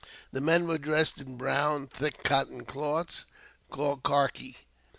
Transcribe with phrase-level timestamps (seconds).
[0.31, 3.25] The men were dressed in brown, thick cotton cloth,
[3.69, 4.55] called karkee.